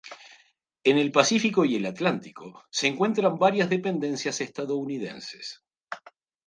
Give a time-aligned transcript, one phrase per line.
[0.83, 5.63] En el Pacífico y el Atlántico se encuentran varias dependencias estadounidenses.